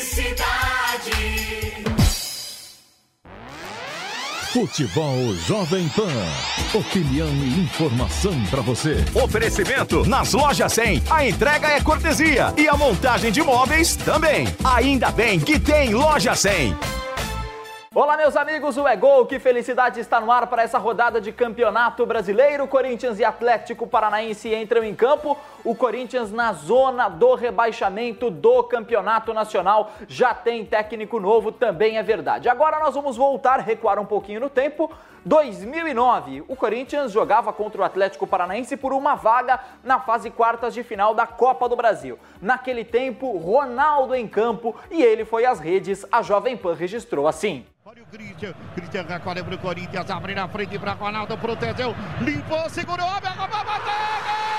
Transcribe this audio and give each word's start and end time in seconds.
Felicidade. 0.00 1.10
Futebol 4.50 5.34
Jovem 5.46 5.86
Pan. 5.90 6.08
Opinião 6.72 7.28
e 7.28 7.60
informação 7.60 8.32
para 8.46 8.62
você. 8.62 9.04
Oferecimento 9.14 10.06
nas 10.06 10.32
lojas 10.32 10.72
100. 10.72 11.02
A 11.10 11.28
entrega 11.28 11.68
é 11.68 11.82
cortesia 11.82 12.54
e 12.56 12.66
a 12.66 12.76
montagem 12.78 13.30
de 13.30 13.42
móveis 13.42 13.94
também. 13.94 14.46
Ainda 14.64 15.10
bem 15.10 15.38
que 15.38 15.60
tem 15.60 15.92
loja 15.92 16.34
100. 16.34 16.74
Olá, 18.02 18.16
meus 18.16 18.34
amigos, 18.34 18.78
o 18.78 18.88
É 18.88 18.96
Gol, 18.96 19.26
que 19.26 19.38
felicidade 19.38 20.00
está 20.00 20.22
no 20.22 20.32
ar 20.32 20.46
para 20.46 20.62
essa 20.62 20.78
rodada 20.78 21.20
de 21.20 21.32
campeonato 21.32 22.06
brasileiro. 22.06 22.66
Corinthians 22.66 23.18
e 23.18 23.24
Atlético 23.26 23.86
Paranaense 23.86 24.54
entram 24.54 24.82
em 24.82 24.94
campo. 24.94 25.36
O 25.62 25.74
Corinthians 25.74 26.32
na 26.32 26.54
zona 26.54 27.10
do 27.10 27.34
rebaixamento 27.34 28.30
do 28.30 28.62
campeonato 28.62 29.34
nacional. 29.34 29.92
Já 30.08 30.32
tem 30.32 30.64
técnico 30.64 31.20
novo, 31.20 31.52
também 31.52 31.98
é 31.98 32.02
verdade. 32.02 32.48
Agora 32.48 32.78
nós 32.78 32.94
vamos 32.94 33.18
voltar, 33.18 33.60
recuar 33.60 33.98
um 33.98 34.06
pouquinho 34.06 34.40
no 34.40 34.48
tempo. 34.48 34.90
2009, 35.26 36.42
o 36.48 36.56
Corinthians 36.56 37.12
jogava 37.12 37.52
contra 37.52 37.82
o 37.82 37.84
Atlético 37.84 38.26
Paranaense 38.26 38.78
por 38.78 38.94
uma 38.94 39.14
vaga 39.14 39.60
na 39.84 40.00
fase 40.00 40.30
quartas 40.30 40.72
de 40.72 40.82
final 40.82 41.14
da 41.14 41.26
Copa 41.26 41.68
do 41.68 41.76
Brasil. 41.76 42.18
Naquele 42.40 42.82
tempo, 42.82 43.36
Ronaldo 43.36 44.14
em 44.14 44.26
campo 44.26 44.74
e 44.90 45.02
ele 45.02 45.26
foi 45.26 45.44
às 45.44 45.60
redes. 45.60 46.06
A 46.10 46.22
Jovem 46.22 46.56
Pan 46.56 46.72
registrou 46.74 47.28
assim. 47.28 47.66
Christian, 48.10 48.54
Christian 48.74 49.06
recolhe 49.06 49.42
para 49.42 49.54
o 49.54 49.58
Corinthians, 49.58 50.10
abre 50.10 50.34
na 50.34 50.48
frente 50.48 50.78
para 50.78 50.94
Ronaldo, 50.94 51.38
protegeu, 51.38 51.94
limpou, 52.20 52.68
segurou, 52.68 53.06
abre, 53.06 53.30
bateu! 53.38 54.49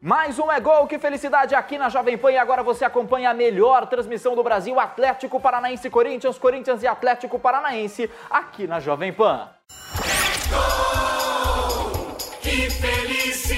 Mais 0.00 0.38
um 0.38 0.50
é 0.50 0.60
gol, 0.60 0.86
que 0.86 0.98
felicidade 0.98 1.54
aqui 1.54 1.76
na 1.76 1.90
Jovem 1.90 2.16
Pan 2.16 2.32
e 2.32 2.38
agora 2.38 2.62
você 2.62 2.84
acompanha 2.84 3.30
a 3.30 3.34
melhor 3.34 3.86
transmissão 3.86 4.34
do 4.34 4.42
Brasil, 4.42 4.80
Atlético 4.80 5.38
Paranaense 5.38 5.90
Corinthians, 5.90 6.38
Corinthians 6.38 6.82
e 6.82 6.86
Atlético 6.86 7.38
Paranaense 7.38 8.10
aqui 8.30 8.66
na 8.66 8.80
Jovem 8.80 9.12
Pan. 9.12 9.50
É 9.70 10.48
gol, 10.48 12.16
que 12.40 12.70
felicidade! 12.70 13.48